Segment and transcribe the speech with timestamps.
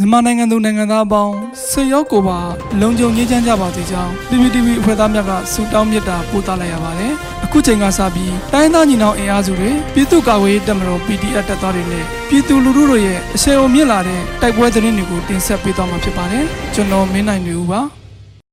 [0.00, 1.34] မြန်မာနိုင်ငံသူနိုင်ငံသားအပေါင်း
[1.70, 2.38] ဆွေရောက်ကိုပါ
[2.80, 7.12] လုံခြုံရေးချမ်းကြပါစေကြောင်း PPTV အဖွဲ့သားများကဆုတောင်းမေတ္တာပို့သလိုက်ရပါတယ်။
[7.44, 17.80] အခုချိန်ကစပြီးတိုင်းသားညီနောင်အင်အားစုတွေပြည်သူ့ကာကွယ်ရေးတပ်မတော် PDF တပ်သားတွေနဲ့ပြည်သူလူထုတို့ရဲ့အဆင်အုံမြင့်လာတဲ့တိုက်ပွဲသတင်းတွေကိုတင်ဆက်ပေးသွားမှာဖြစ်ပါတယ်။ကျွန်တော်မင်းနိုင်နေဦးပါ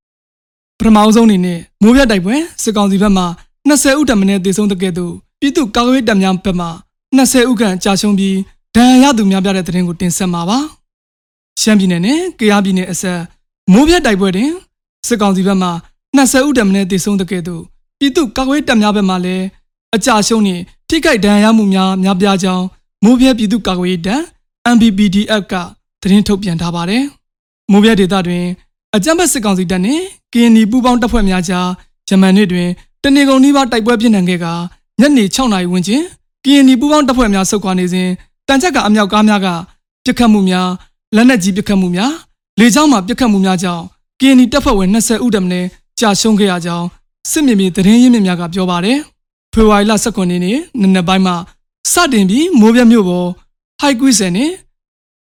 [0.79, 3.23] ။ပထမအဆုံးအနေနဲ့မိုးပြတိုက်ပွဲစစ်ကောင်စီဘက်မှ
[3.69, 6.67] 20ဦးတမနဲ့တေဆုံးတဲ့ကဲ့သို့ပြည်သူ့ကာကွယ်ရေးတပ်များဘက်မှ
[7.17, 8.37] 20ဦးခန့်ကြာရှုံးပြီး
[8.75, 10.59] ဒဏ်ရာရသူများပြတဲ့သတင်းကိုတင်ဆက်မှာပါ။
[11.61, 13.21] ရှမ်းပြည်နယ်နဲ့ကယားပြည်နယ်အဆက်
[13.73, 14.51] မိုးပြတ်တိုက်ပွဲတွင်
[15.07, 15.69] စစ်ကောင်စီဘက်မှ
[16.17, 17.63] 20ဦးတမနဲ့တည်ဆုံတဲ့ကဲ့သို့
[17.99, 19.45] ပြည်သူ့ကာကွယ်ရေးတပ်များဘက်မှလည်း
[19.95, 22.65] အကြရှုံးနှင့်ထိခိုက်ဒဏ်ရာရမှုများများပြားကြောင်း
[23.03, 24.21] မိုးပြတ်ပြည်သူ့ကာကွယ်ရေးတပ်
[24.75, 25.53] MBBDF က
[26.01, 27.03] သတင်းထုတ်ပြန်ထားပါတယ်။
[27.71, 28.45] မိုးပြတ်ဒေသတွင်
[28.95, 31.67] အကြမ်းဖက်စစ်ကောင်စီတပ်နှင့် KNY ပူးပေါင်းတပ်ဖွဲ့များကြား
[32.07, 32.67] ဂျမန်နေ့တွင်
[33.03, 34.53] တနေကုန်နီးပါးတိုက်ပွဲပြင်းထန်ခဲ့ကာ
[34.99, 36.01] ညနေ6နာရီဝန်းကျင်
[36.43, 38.09] KNY ပူးပေါင်းတပ်ဖွဲ့များဆုတ်ခွာနေစဉ်
[38.47, 39.47] တန်ချက်ကအမြောက်ကားများက
[40.05, 40.67] ပြစ်ခတ်မှုများ
[41.15, 42.13] လက်နက်ကြီးပစ်ခတ်မှုများ
[42.59, 43.83] လေကြောင်းမှပစ်ခတ်မှုများကြောင့်
[44.19, 45.65] KNY တပ်ဖွဲ့ဝင်20ဦးတမနဲ့
[45.99, 46.87] ကြာရှုံးခဲ့ရကြောင်း
[47.31, 48.97] စစ်မြေပြင်သတင်းရင်းမြစ်များကပြောပါတယ်။
[49.53, 51.35] ဖေဖော်ဝါရီလ19ရက်နေ့နနက်ပိုင်းမှာ
[51.91, 53.27] စတင်ပြီးမိုးပြမြို့ပေါ်
[53.79, 54.51] ဟိုက်ကွီဆယ်နဲ့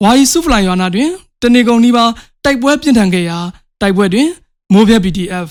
[0.03, 1.11] ဝါယီစုဖလိုင်ရွာနာတွင်
[1.43, 2.11] တနေကုန်နီးပါး
[2.45, 3.39] တိုက်ပွဲပြင်းထန်ခဲ့ရာ
[3.81, 4.29] တိုက်ပွဲတွင်
[4.73, 5.49] မိုးပြ PDF,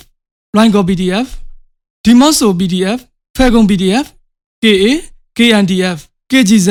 [0.57, 1.27] Rango PDF,
[2.05, 2.99] Dimoso PDF,
[3.37, 4.05] Fagon PDF,
[4.63, 4.91] KA,
[5.37, 5.97] KNDF,
[6.31, 6.69] KGZ,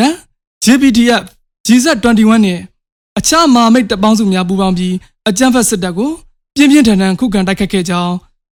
[0.64, 1.24] JPDF,
[1.67, 2.61] GZ21 နဲ့
[3.19, 4.95] အခြားမဟာမိတ်တပ်ပေါင်းစုများပူးပေါင်းပြီး
[5.29, 6.11] အကြမ်းဖက်စစ်တပ်ကို
[6.57, 8.12] ပြင်းပြင်းထန်ထန်ခုခံတိုက်ခတ်ခဲ့ကြောင်း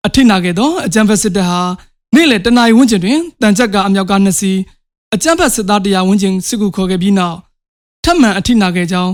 [0.08, 1.62] အထိနာခဲ့သောအကြမ်းဖက်စစ်တပ်ဟာ
[2.16, 4.60] နေ့လယ်တနာရီဝန်းကျင်တွင်တန်ချက်ကအမြောက်ကနှစ်စီး
[5.14, 7.38] အကြမ်းဖက်စစ်သားတရားဝန်းကျင်စစ်ကူခေါ်ခဲ့ပြီးနောက်
[8.04, 9.12] ထပ်မံအထိနာခဲ့ကြောင်း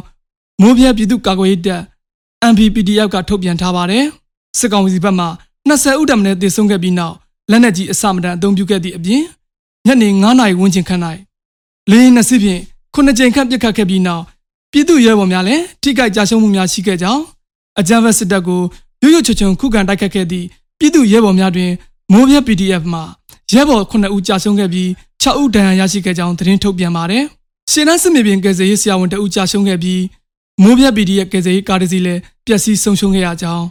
[0.62, 1.82] မိုးပြပြည်သူ့ကာကွယ်ရေးတပ်
[2.52, 4.06] MPPDF ကထုတ်ပြန်ထားပါတယ်
[4.60, 5.28] စစ်ကောင်စီဘက်မှ
[5.70, 7.16] 20ဦးတမနဲ့တည်ဆုံခဲ့ပြီးနောက်
[7.52, 9.22] လက်နက်ကြီးအစမတန်အသုံးပြုခဲ့သည့်အပြင်
[9.86, 11.02] ညနေ9နာရီဝန်းကျင်ခန့်၌
[11.90, 12.62] လေယာဉ်နှစ်စီးဖြင့်
[12.94, 14.24] ခုနှစ်ကြိမ်ခန့်ပစ်ခတ်ခဲ့ပြီးနောက်
[14.76, 17.22] ပြည်သူရဲဘော်များလည်းထိခိုက်ကြရှုံးမှုများရှိခဲ့ကြောင်း
[17.80, 18.62] အကြမ်းဖက်စစ်တပ်ကို
[19.02, 20.46] ရွရွချွချွန်ခုခံတိုက်ခတ်ခဲ့သည့်
[20.80, 21.72] ပြည်သူရဲဘော်များတွင်
[22.12, 23.02] မိုးပြ PDF မှ
[23.54, 24.88] ရဲဘော်9ဦးကြာဆုံးခဲ့ပြီး
[25.22, 27.24] 6ဦးဒဏ်ရာရရှိခဲ့ကြောင်းသတင်းထုတ်ပြန်ပါတယ်။
[27.72, 30.02] ရှင်းနှစစ်မြေပြင်ကယ်ဆယ်ရေးဆရာဝန်တဦးကြာဆုံးခဲ့ပြီး
[30.62, 33.66] မိုးပြ PDF ကယ်ဆယ်ရေးကားတစ်စီးလည်းပျက်စီးဆုံးရှုံးခဲ့ရကြောင်း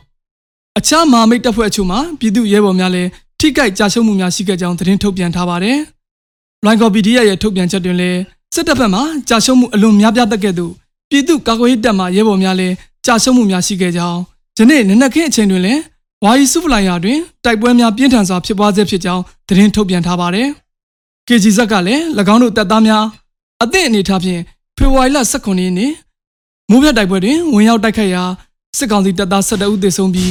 [0.78, 3.09] အခြားမဟာမိတ်တပ်ဖွဲ့အချို့မှပြည်သူရဲဘော်များလည်း
[3.41, 5.78] ထိခိုက်ကြရှုံးမှုများရှိခဲ့ကြောင်းသတင်းထုတ်ပြန်ထားပါတယ်။
[6.65, 8.21] Line Copy PDF ရဲ့ထုတ်ပြန်ချက်တွင်လည်း
[8.55, 10.75] စစ်တပ်ဘက်မှကြာရှုံးမှုအလွန်များပြားတဲ့ကဲ့သို့
[11.10, 14.19] ပြည်သူ့ကာကွယ်ရေးတပ်မှရဲဘော်များလည်းကြာရှုံးမှုများရှိခဲ့ကြောင်း
[14.59, 15.81] ယနေ့နနက်ခင်းအချိန်တွင်လည်း
[16.25, 20.48] ဝါယီစုဖလိုင်ယာတွင်တိုက်ပွဲများပြင်းထန်စွာဖြစ်ပွားဆဲဖြစ်ကြောင်းသတင်းထုတ်ပြန်ထားပါတယ်။
[21.28, 22.03] KG ဇက်ကလည်း၎
[22.34, 23.04] င်းတို့တပ်သားများ
[23.62, 24.41] အသင့်အနေထားဖြင့်
[24.76, 25.92] ဖေဖော်ဝါရီလ18ရက်နေ့
[26.70, 28.22] မိုးပြတိုက်ပွဲတွင်ဝင်ရောက်တိုက်ခိုက်ရာ
[28.78, 30.31] စစ်ကောင်စီတပ်သား12ဦးသေဆုံးပြီး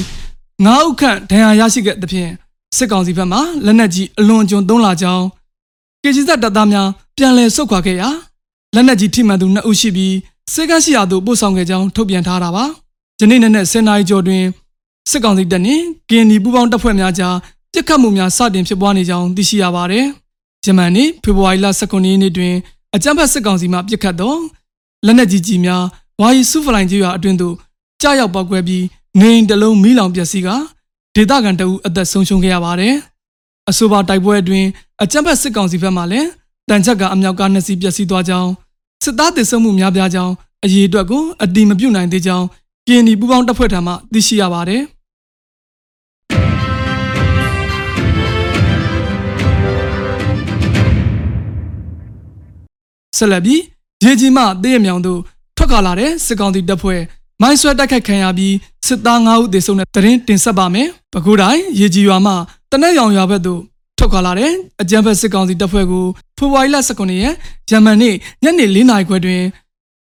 [0.66, 2.32] 9ဦးခန့်ဒဏ်ရာရရှိခဲ့သဖြင့်
[2.78, 5.24] စစ်ကောင်စီဘက်မှလက်နက်ကြီးအလွန်အကျွံသုံးလာကြောင်း
[6.04, 8.10] KG ဇက်တပ်သားများပြန်လည်ဆုတ်ခွာခဲ့ရာ
[8.76, 10.14] လက်နက်ကြီးထိမှန်သူ2ဦးရှိပြီး
[10.52, 12.66] စေကန်းရှိရာသို့ပို့ဆောင်ခဲ့ကြောင်းထုတ်ပြန်ထားတာပါ။
[13.20, 14.44] ယနေ့နေ့နဲ့10နာရီကျော်တွင်
[15.10, 17.36] စစ်ကောင်စီတပ်နှင့် KNY ပူးပေါင်းတပ်ဖွဲ့များကြား
[17.74, 20.06] ပြစ်ခတ်မှုများစတင်ဖြစ်ပွားနေကြောင်းသိရှိရပါတယ်။
[20.64, 22.54] ဂျမန်နေ့ဖေဖော်ဝါရီလ19ရက်နေ့တွင်
[22.96, 24.36] အကြမ်းဖက်စစ်ကောင်စီမှပြစ်ခတ်သော
[25.06, 25.84] လက်နက်ကြီးကြီးများ
[26.22, 27.56] ဝါယီစုဖလိုင်ကျွာအတွင်းသို့
[28.02, 28.86] ကြားရောက်ပောက်ကွဲပြီး
[29.20, 30.50] နေအိမ်တစ်လုံးမီးလောင်ပျက်စီးက
[31.16, 32.94] ဒေသခံတအုပ်အသက်ဆုံးရှုံးခဲ့ရပါတယ်။
[33.70, 34.68] အဆိုပါတိုက်ပွဲအတွင်း
[35.04, 36.30] အကြမ်းဖက်စစ်ကောင်စီဘက်မှလည်း
[36.70, 38.50] တန်ချက်ကအမြောက်ကနှစ်စီးပျက်စီးသွားကြောင်း
[39.04, 40.34] စစ်သားတည်ဆုံမှုများပြားကြောင်း
[40.66, 42.46] အရေးအတွက်ကိုအတိမပြုတ်နိုင်သေးကြောင်း
[42.88, 44.84] KNY ပူးပေါင်းတပ်ဖွဲ့ထံမှသိရှိရပါတယ်
[53.18, 53.62] ဆက်လက်ပြီး
[54.04, 55.20] ရေကြီးမှတည့်ရမြောင်တို့
[55.58, 57.02] ထွက်ခွာလာတဲ့စစ်ကောင်စီတပ်ဖွဲ့
[57.42, 58.56] မိုင်းဆွဲတိုက်ခိုက်ခံရပြီး
[58.88, 62.34] စစ်သား9ဦးသေဆုံးတဲ့တရင်တင်ဆက်ပါမယ်။ပဲခူးတိုင်းရေကြီးရွာမှ
[62.72, 63.62] တနက်ရောင်ရွာဘက်သို့
[64.04, 66.06] ထွက်ခွာလာတဲ့အကြမ်းဖက်စစ်ကောင်စီတပ်ဖွဲ့ကို
[66.38, 67.36] ဖေဖော်ဝါရီလ19ရက်
[67.70, 69.42] ဂျမန်နေ့ညနေ4နာရီခွဲတွင်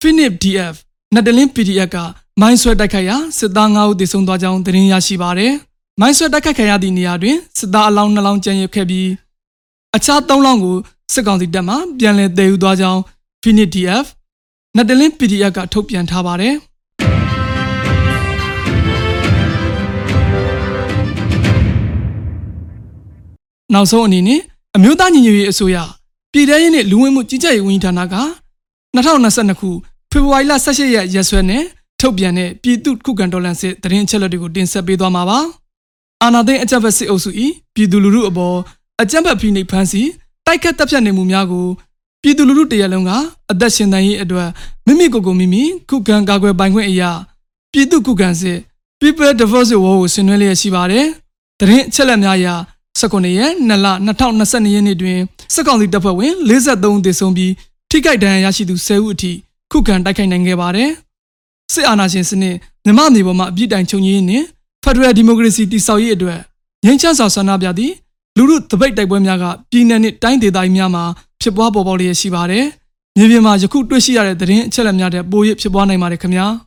[0.02, 0.76] Phoenix DF
[1.14, 1.98] နတ်တလင်း PDF က
[2.42, 5.54] မိုင်းဆွဲတိုက်ခိုက်ရာစစ်သား9ဦးသေဆုံးသွားကြောင်းသတင်းရရှိပါရယ်။
[6.00, 9.10] မိုင်းဆွဲတိုက်ခိုက်ခံရသည့်နေရာတွင်စစ်သားအလောင်း2လောင်းကျန်ရစ်ခဲ့ပြီး
[9.96, 10.78] အခြား3လောင်းကို
[11.14, 13.00] စစ်ကောင်စီတပ်မှပြန်လည်တည်ယူသွားကြောင်း
[13.42, 14.06] Phoenix DF
[14.76, 16.56] နတ်တလင်း PDF ကထုတ်ပြန်ထားပါရယ်။
[23.76, 24.40] နောက်ဆုံးအနေနဲ့
[24.76, 25.78] အမျိုးသားညီညွတ်ရေးအစိုးရ
[26.32, 28.16] ပြည်ထရေးနှင့်လူဝင်မှုကြီးကြပ်ရေးဝန်ကြီးဌာနက
[28.96, 29.70] 2022ခု
[30.12, 31.64] ဖေဖော်ဝါရီလ18ရက်ရက်စွဲနဲ့
[32.00, 35.40] ထုတ်ပြန်တဲ့ပြည်သူ့ခုခံတော်လှန်စစ်တရင်အချက်လက်တွေကိုတင်ဆက်ပေးသွားမှာပါ။
[36.24, 37.30] အာဏာသိမ်းအကြမ်းဖက်စစ်အုပ်စု၏
[37.76, 38.58] ပြည်သူလူထုအပေါ်
[39.02, 40.10] အကြမ်းဖက်ဖိနှိပ်ဖမ်းဆီး
[40.46, 41.68] တိုက်ခတ်တပ်ဖြတ်နေမှုများကို
[42.22, 43.12] ပြည်သူလူထုတရက်လုံးက
[43.52, 44.50] အသက်ရှင်သန်ရေးအတွက်
[44.86, 47.12] မိမိကိုယ်ကိုမိမိခုခံကာကွယ်ပိုင်ခွင့်အရာ
[47.72, 48.58] ပြည်သူခုခံစစ်
[49.02, 51.06] People Defensive War ကိုဆင်နွှဲလျက်ရှိပါတယ်။
[51.60, 52.48] တရင်အချက်လက်များအရ
[53.00, 53.88] 19ရက်2လ
[54.24, 55.20] 2022ရက်နေ့တွင်
[55.54, 57.52] စစ်ကောင်စီတပ်ဖွဲ့ဝင်53ဦးသေဆုံးပြီး
[57.90, 59.32] ထိခိုက်ဒဏ်ရာရရှိသူ10ဦးအထိ
[59.72, 60.92] ခုခံတိုက်ခိုက်နိုင်ခဲ့ပါတယ်
[61.74, 62.56] စစ်အာဏာရှင်စနစ်
[62.86, 64.38] မြမအမျိုးပေါ်မှာအပြစ်တိုင်ချုပ်ငြိမ်းနေ
[64.84, 66.40] ဖက်ဒရယ်ဒီမိုကရေစီတည်ဆောက်ရေးအတွက်
[66.86, 67.94] ငြိမ်းချမ်းစွာဆန္ဒပြသည့်
[68.38, 71.04] လူမှုတပိတ်တိုက်ပွဲများကပြည်내နှင့်တိုင်းဒေသကြီးများမှာ
[71.42, 72.66] ဖြစ်ပွားပေါ်ပေါက်လျက်ရှိပါတယ်။
[73.18, 76.48] မြေပြင်မှာယခုတွေ့ရှိရတဲ့သတင်းအချက်အလက်များတဲ့ပို၍ဖြစ်ပွားနိုင်ပါတယ်ခင်ဗျာ။